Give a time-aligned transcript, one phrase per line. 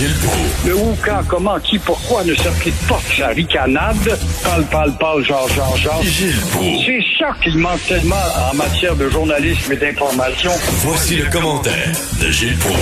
[0.00, 0.66] Gilles Proulx.
[0.66, 4.18] Le où, quand, comment, qui, pourquoi ne s'applique pas sa ricanade?
[4.42, 6.02] Parle, parle, parle, genre, genre, genre.
[6.02, 6.86] Gilles Proulx.
[6.86, 8.14] C'est ça qu'il manque tellement
[8.50, 10.52] en matière de journalisme et d'information.
[10.84, 12.80] Voici le commentaire de Gilles Proulx.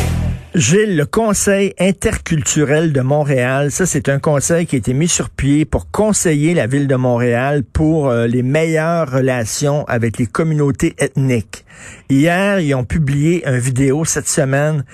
[0.55, 5.29] Gilles, le Conseil interculturel de Montréal, ça c'est un conseil qui a été mis sur
[5.29, 10.95] pied pour conseiller la ville de Montréal pour euh, les meilleures relations avec les communautés
[10.99, 11.65] ethniques.
[12.11, 14.85] Hier, ils ont publié une vidéo cette semaine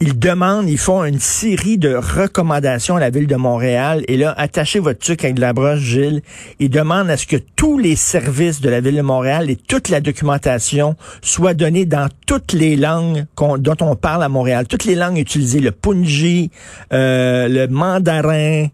[0.00, 4.04] ils demandent, ils font une série de recommandations à la ville de Montréal.
[4.06, 6.20] Et là, attachez votre truc avec de la broche, Gilles.
[6.60, 9.88] Ils demandent à ce que tous les services de la ville de Montréal et toute
[9.88, 13.24] la documentation soient donnés dans toutes les langues
[13.58, 14.68] dont on parle à Montréal.
[14.68, 16.52] Toutes les langues utilisées, le punji,
[16.92, 18.66] euh, le mandarin,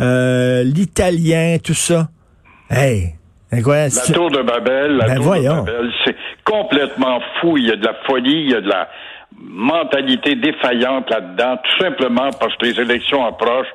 [0.00, 2.08] euh, l'italien, tout ça.
[2.70, 3.14] Hey,
[3.52, 3.60] la
[4.14, 7.56] tour de Babel, la ben tour de Babel, c'est complètement fou.
[7.58, 8.88] Il y a de la folie, il y a de la
[9.42, 13.72] mentalité défaillante là-dedans, tout simplement parce que les élections approchent.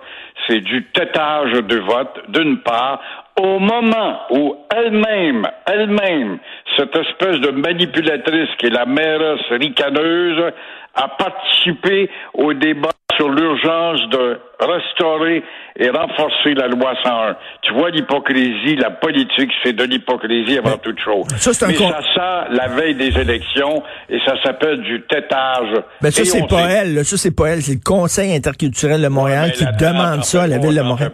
[0.48, 3.02] C'est du tétage de vote, d'une part,
[3.42, 6.40] au moment où elle-même, elle-même,
[6.78, 10.54] cette espèce de manipulatrice qui est la mairesse ricaneuse,
[10.96, 15.44] a participé au débat sur l'urgence de restaurer
[15.76, 17.36] et renforcer la loi 101.
[17.62, 21.28] Tu vois l'hypocrisie, la politique, c'est de l'hypocrisie avant toute chose.
[21.38, 25.82] Ça, c'est un Mais ça sent la veille des élections et ça s'appelle du tétage.
[26.02, 27.06] Ben ça, c'est on pas elle.
[27.06, 27.62] Ça, c'est pas elle.
[27.62, 31.12] C'est le Conseil interculturel de Montréal Mais qui demande ça à la ville de Montréal.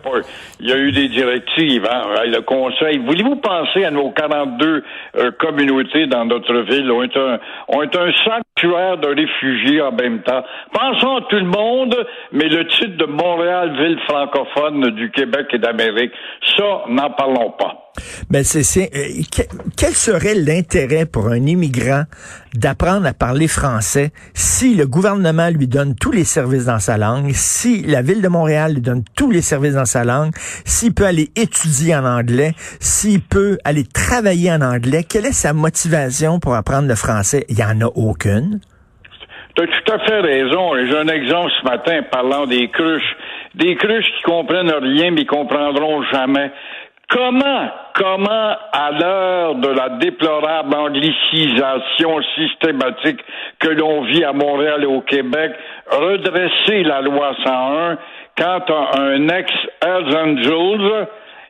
[0.60, 3.00] Il y a eu des directives, hein, le Conseil.
[3.00, 4.84] Voulez-vous penser à nos 42
[5.18, 6.90] euh, communautés dans notre ville?
[6.90, 8.12] Ont été un, été un
[8.64, 10.44] de réfugiés en même temps?
[10.74, 11.96] Pensons à tout le monde,
[12.32, 16.14] mais le titre de Montréal, ville francophone du Québec et d'Amérique,
[16.58, 17.83] ça, n'en parlons pas.
[18.30, 22.04] Ben c'est euh, que- quel serait l'intérêt pour un immigrant
[22.56, 27.32] d'apprendre à parler français si le gouvernement lui donne tous les services dans sa langue,
[27.34, 30.32] si la ville de Montréal lui donne tous les services dans sa langue,
[30.66, 35.54] s'il peut aller étudier en anglais, s'il peut aller travailler en anglais, quelle est sa
[35.54, 37.46] motivation pour apprendre le français?
[37.50, 38.60] Il y en a aucune.
[39.56, 40.72] Tu as tout à fait raison.
[40.88, 43.16] J'ai un exemple ce matin parlant des cruches.
[43.54, 46.52] Des cruches qui comprennent rien, mais comprendront jamais.
[47.14, 53.20] Comment, comment, à l'heure de la déplorable anglicisation systématique
[53.60, 55.52] que l'on vit à Montréal et au Québec,
[55.92, 57.98] redresser la loi 101
[58.36, 61.08] quand un, un ex-Hells Angels,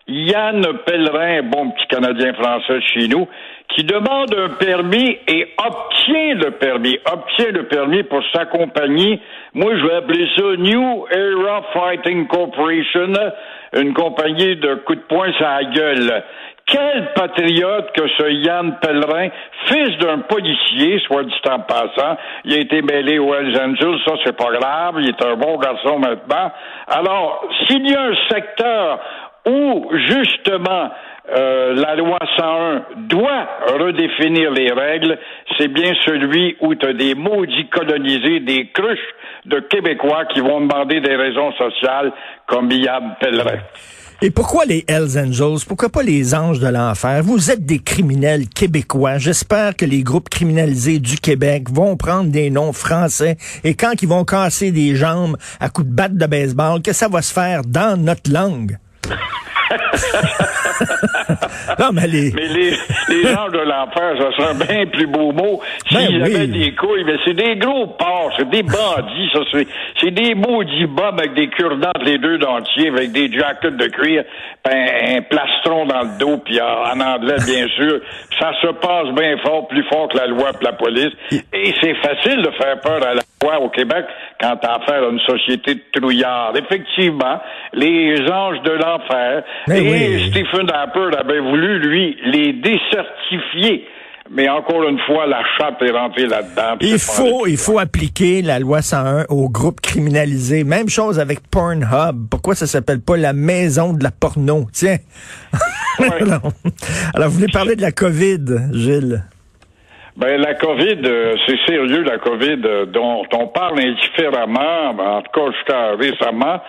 [0.08, 3.26] Yann Pellerin, bon petit Canadien français chez nous,
[3.70, 9.22] qui demande un permis et obtient le permis, obtient le permis pour sa compagnie.
[9.54, 13.14] Moi, je vais appeler ça New Era Fighting Corporation,
[13.76, 16.24] une compagnie de coups de poing sur la gueule.
[16.66, 19.30] Quel patriote que ce Yann Pellerin,
[19.68, 24.14] fils d'un policier, soit dit en passant, il a été mêlé aux Hells Angels, ça
[24.24, 26.52] c'est pas grave, il est un bon garçon maintenant.
[26.88, 29.00] Alors, s'il y a un secteur
[29.46, 30.90] où justement
[31.36, 33.48] euh, la loi 101 doit
[33.80, 35.18] redéfinir les règles,
[35.58, 39.00] c'est bien celui où tu as des maudits colonisés, des cruches
[39.46, 42.12] de Québécois qui vont demander des raisons sociales
[42.48, 43.60] comme Yann Pellerin.
[44.22, 45.66] Et pourquoi les Hells Angels?
[45.68, 47.22] Pourquoi pas les anges de l'enfer?
[47.24, 49.18] Vous êtes des criminels québécois.
[49.18, 53.36] J'espère que les groupes criminalisés du Québec vont prendre des noms français
[53.66, 57.10] et quand ils vont casser des jambes à coups de batte de baseball, que ça
[57.10, 58.78] va se faire dans notre langue.
[61.80, 62.32] non, mais les...
[62.34, 62.72] Mais les,
[63.10, 66.36] les anges de l'enfer, ça serait un bien plus beau mot Ben s'ils oui.
[66.36, 67.04] avaient des couilles.
[67.06, 69.40] Mais c'est des gros porcs, c'est des bandits, ça.
[69.52, 69.68] C'est,
[70.02, 74.24] c'est des maudits bombes avec des cure-dents les deux dentiers, avec des jackets de cuir,
[74.66, 78.00] un, un plastron dans le dos, puis en, en anglais, bien sûr.
[78.40, 81.12] Ça se passe bien fort, plus fort que la loi et la police.
[81.32, 83.22] Et c'est facile de faire peur à la
[83.62, 84.06] au Québec
[84.40, 86.54] quand à une société de trouillards.
[86.56, 87.40] Effectivement,
[87.74, 89.44] les anges de l'enfer.
[89.68, 90.30] Mais et oui.
[90.30, 93.88] Stephen Harper avait voulu, lui, les décertifier.
[94.32, 96.78] Mais encore une fois, la chatte est rentrée là-dedans.
[96.80, 100.64] Il faut, il faut appliquer la loi 101 aux groupes criminalisés.
[100.64, 102.30] Même chose avec Pornhub.
[102.32, 104.68] Pourquoi ça s'appelle pas la maison de la porno?
[104.72, 104.98] Tiens.
[106.00, 106.08] Ouais.
[107.14, 109.24] Alors, vous voulez parler de la COVID, Gilles?
[110.16, 115.32] Ben, la COVID, euh, c'est sérieux, la COVID, euh, dont on parle indifféremment, en tout
[115.32, 116.62] cas jusqu'à récemment.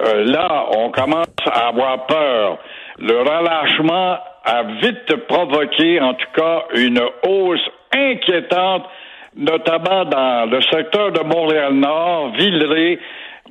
[0.00, 2.58] Euh, là, on commence à avoir peur.
[2.98, 8.86] Le relâchement a vite provoqué, en tout cas, une hausse inquiétante,
[9.36, 12.98] notamment dans le secteur de Montréal-Nord, Villeray.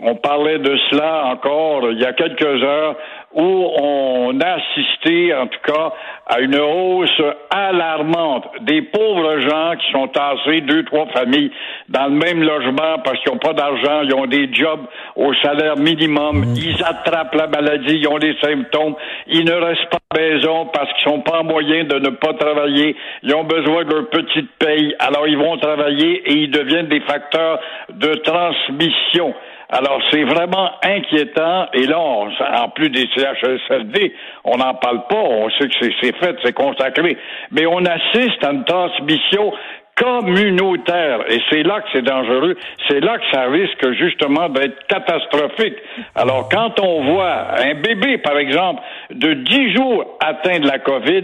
[0.01, 2.95] On parlait de cela encore il y a quelques heures,
[3.36, 3.42] où
[3.82, 5.94] on a assisté, en tout cas,
[6.28, 11.52] à une hausse alarmante des pauvres gens qui sont tassés, deux, trois familles,
[11.90, 14.86] dans le même logement parce qu'ils n'ont pas d'argent, ils ont des jobs
[15.16, 16.56] au salaire minimum, Mmh.
[16.56, 18.96] ils attrapent la maladie, ils ont des symptômes,
[19.28, 22.10] ils ne restent pas à la maison parce qu'ils sont pas en moyen de ne
[22.10, 26.52] pas travailler, ils ont besoin de leur petite paye, alors ils vont travailler et ils
[26.52, 27.60] deviennent des facteurs
[27.90, 29.34] de transmission.
[29.70, 31.68] Alors, c'est vraiment inquiétant.
[31.74, 34.14] Et là, on- en plus des CHSLD,
[34.44, 35.16] on n'en parle pas.
[35.18, 37.18] On sait que c'est- c'est fait, c'est consacré.
[37.52, 39.52] Mais on assiste à une transmission
[39.96, 41.22] communautaire.
[41.30, 42.56] Et c'est là que c'est dangereux.
[42.90, 45.76] C'est là que ça risque justement d'être catastrophique.
[46.16, 48.82] Alors, quand on voit un bébé, par exemple,
[49.12, 51.24] de 10 jours atteint de la COVID,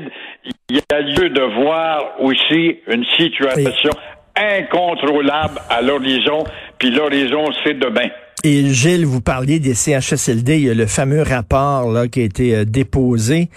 [0.69, 3.91] il y a lieu de voir aussi une situation
[4.37, 6.43] incontrôlable à l'horizon.
[6.79, 8.07] Puis l'horizon, c'est demain.
[8.43, 12.23] Et Gilles, vous parliez des CHSLD, il y a le fameux rapport là, qui a
[12.23, 13.49] été euh, déposé.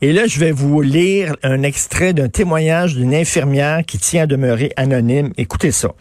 [0.00, 4.26] Et là, je vais vous lire un extrait d'un témoignage d'une infirmière qui tient à
[4.26, 5.32] demeurer anonyme.
[5.36, 5.94] Écoutez ça.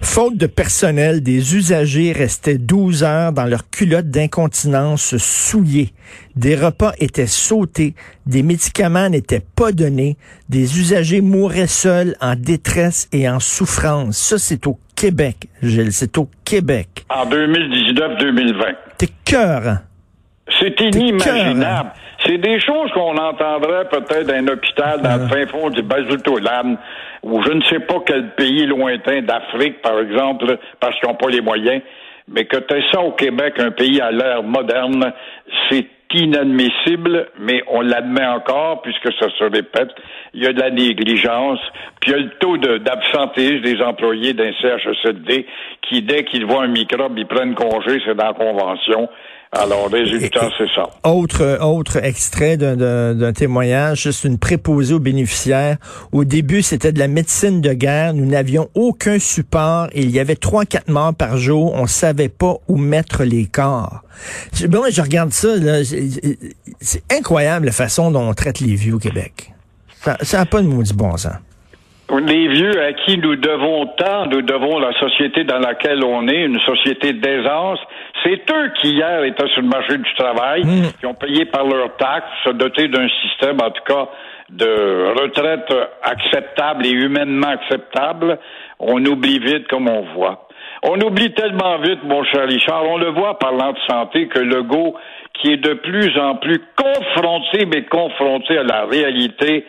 [0.00, 5.92] Faute de personnel, des usagers restaient 12 heures dans leur culotte d'incontinence souillée.
[6.36, 7.94] Des repas étaient sautés,
[8.24, 10.16] des médicaments n'étaient pas donnés,
[10.48, 14.16] des usagers mouraient seuls en détresse et en souffrance.
[14.16, 16.88] Ça, c'est au Québec, Gilles, c'est au Québec.
[17.08, 18.74] En 2019-2020.
[18.98, 19.62] T'es cœur.
[20.58, 21.90] C'est inimaginable.
[22.26, 26.76] C'est des choses qu'on entendrait peut-être dans un hôpital dans le fin fond du Bazoutolan
[27.22, 31.28] ou je ne sais pas quel pays lointain d'Afrique, par exemple, parce qu'ils n'ont pas
[31.28, 31.80] les moyens.
[32.26, 35.12] Mais que tu ça au Québec, un pays à l'ère moderne,
[35.70, 39.90] c'est inadmissible, mais on l'admet encore puisque ça se répète.
[40.34, 41.60] Il y a de la négligence,
[42.00, 45.46] puis il y a le taux d'absentéisme des employés d'un CHSLD
[45.82, 49.08] qui, dès qu'ils voient un microbe, ils prennent congé, c'est dans la convention.
[49.50, 50.90] Alors, résultat, c'est ça.
[51.10, 55.76] Autre, autre extrait d'un- témoignage, c'est une préposée aux bénéficiaires.
[56.12, 58.12] Au début, c'était de la médecine de guerre.
[58.12, 59.88] Nous n'avions aucun support.
[59.94, 61.72] Il y avait trois, quatre morts par jour.
[61.74, 64.02] On savait pas où mettre les corps.
[64.52, 65.48] Je- Bon, je regarde ça,
[66.80, 69.52] c'est incroyable la façon dont on traite les vieux au Québec.
[70.22, 71.32] Ça n'a pas de maudit bon sens.
[72.10, 76.44] Les vieux à qui nous devons tant, nous devons la société dans laquelle on est,
[76.46, 77.78] une société d'aisance.
[78.28, 80.62] C'est eux qui, hier, étaient sur le marché du travail,
[81.00, 84.08] qui ont payé par leurs taxes, se doter d'un système, en tout cas,
[84.50, 85.72] de retraite
[86.02, 88.38] acceptable et humainement acceptable.
[88.78, 90.46] On oublie vite comme on voit.
[90.82, 94.62] On oublie tellement vite, mon cher Richard, on le voit parlant de santé, que le
[94.62, 94.94] go
[95.32, 99.66] qui est de plus en plus confronté, mais confronté à la réalité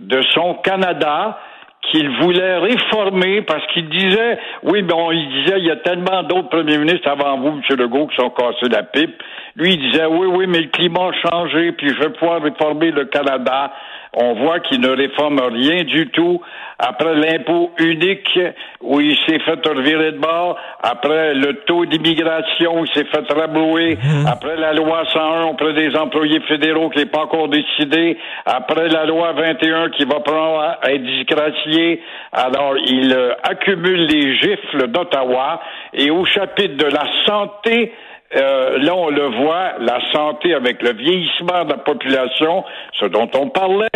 [0.00, 1.38] de son Canada,
[1.82, 6.48] qu'il voulait réformer parce qu'il disait, oui, bon, il disait, il y a tellement d'autres
[6.48, 7.76] premiers ministres avant vous, M.
[7.76, 9.22] Legault, qui sont cassés la pipe.
[9.56, 13.06] Lui, disait, oui, oui, mais le climat a changé, puis je vais pouvoir réformer le
[13.06, 13.72] Canada.
[14.14, 16.40] On voit qu'il ne réforme rien du tout.
[16.78, 18.38] Après l'impôt unique,
[18.80, 20.56] où il s'est fait revirer de bord.
[20.82, 23.98] Après le taux d'immigration, il s'est fait rablouer.
[24.26, 28.16] Après la loi 101 auprès des employés fédéraux qui n'est pas encore décidé.
[28.46, 32.02] Après la loi 21 qui va prendre à être disgraciée.
[32.32, 35.60] Alors, il euh, accumule les gifles d'Ottawa.
[35.92, 37.92] Et au chapitre de la santé,
[38.36, 42.64] euh, là, on le voit, la santé avec le vieillissement de la population,
[43.00, 43.88] ce dont on parlait,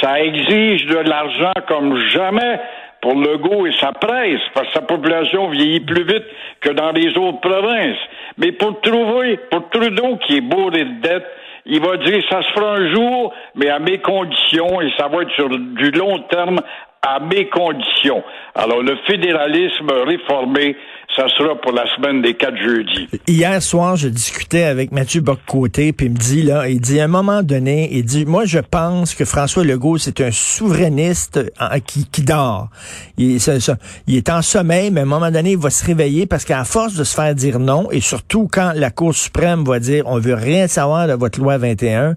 [0.00, 2.58] ça exige de l'argent comme jamais
[3.00, 6.24] pour Legault et sa presse, parce que sa population vieillit plus vite
[6.60, 7.98] que dans les autres provinces.
[8.38, 11.26] Mais pour trouver, pour Trudeau qui est bourré de dettes,
[11.66, 15.22] il va dire ça se fera un jour, mais à mes conditions, et ça va
[15.22, 16.58] être sur du long terme
[17.02, 18.24] à mes conditions.
[18.54, 20.76] Alors, le fédéralisme réformé,
[21.18, 23.08] ça sera pour la semaine des quatre jeudis.
[23.26, 27.04] Hier soir, je discutais avec Mathieu Boccoté, puis il me dit, là, il dit, à
[27.04, 31.80] un moment donné, il dit, moi, je pense que François Legault, c'est un souverainiste en-
[31.80, 32.68] qui, qui dort.
[33.16, 36.62] Il, est en sommeil, mais à un moment donné, il va se réveiller parce qu'à
[36.62, 40.20] force de se faire dire non, et surtout quand la Cour suprême va dire, on
[40.20, 42.14] veut rien savoir de votre loi 21,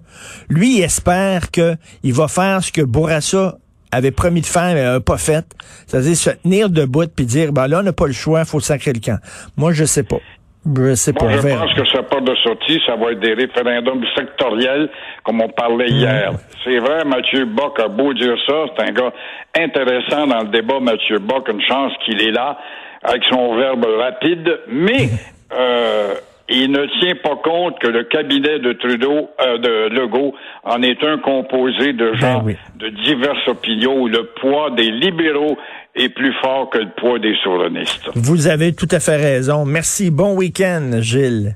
[0.48, 3.58] lui, il espère que il va faire ce que Bourassa
[3.92, 5.44] avait promis de faire, mais n'a pas fait.
[5.86, 8.92] C'est-à-dire se tenir debout puis dire, ben là, on n'a pas le choix, faut sacrer
[8.92, 9.18] le camp.
[9.56, 10.18] Moi, je sais pas.
[10.64, 11.24] Je sais pas.
[11.24, 14.88] Moi, je pense que ça part de sortie, ça va être des référendums sectoriels,
[15.24, 16.32] comme on parlait hier.
[16.62, 19.12] C'est vrai, Mathieu Bock a beau dire ça, c'est un gars
[19.58, 22.58] intéressant dans le débat, Mathieu Bock, une chance qu'il est là,
[23.02, 25.08] avec son verbe rapide, mais
[25.52, 26.14] euh,
[26.52, 31.02] il ne tient pas compte que le cabinet de Trudeau, euh, de Legault, en est
[31.02, 32.56] un composé de gens Ben oui.
[32.76, 35.56] de diverses opinions où le poids des libéraux
[35.94, 38.08] est plus fort que le poids des souverainistes.
[38.14, 39.64] Vous avez tout à fait raison.
[39.64, 40.10] Merci.
[40.10, 41.54] Bon week-end, Gilles.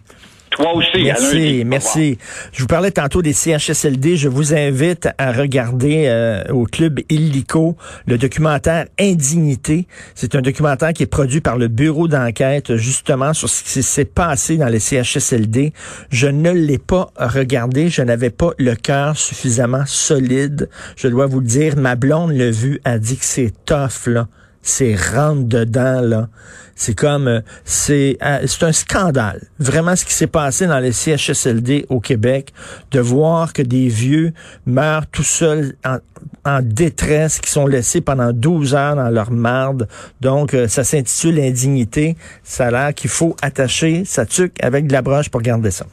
[0.50, 1.02] Toi aussi.
[1.02, 2.18] Merci, merci.
[2.52, 4.16] Je vous parlais tantôt des CHSLD.
[4.16, 7.76] Je vous invite à regarder euh, au club Illico
[8.06, 9.86] le documentaire Indignité.
[10.14, 14.04] C'est un documentaire qui est produit par le bureau d'enquête justement sur ce qui s'est
[14.04, 15.72] passé dans les CHSLD.
[16.10, 17.88] Je ne l'ai pas regardé.
[17.88, 20.70] Je n'avais pas le cœur suffisamment solide.
[20.96, 21.76] Je dois vous le dire.
[21.76, 24.26] Ma blonde l'a vu, a dit que c'est tough, là
[24.66, 26.28] c'est rentre dedans là.
[26.74, 29.40] C'est comme euh, c'est euh, c'est un scandale.
[29.58, 32.52] Vraiment ce qui s'est passé dans les CHSLD au Québec
[32.90, 34.32] de voir que des vieux
[34.66, 35.98] meurent tout seuls en,
[36.44, 39.88] en détresse qui sont laissés pendant 12 heures dans leur marde.
[40.20, 42.16] Donc euh, ça s'intitule indignité.
[42.42, 45.86] Ça a l'air qu'il faut attacher sa tuque avec de la broche pour garder ça.